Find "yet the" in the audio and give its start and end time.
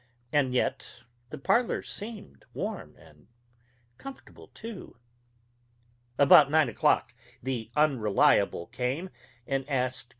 0.51-1.37